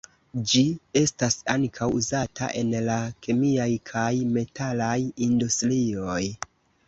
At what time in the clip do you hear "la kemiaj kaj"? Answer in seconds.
2.87-4.09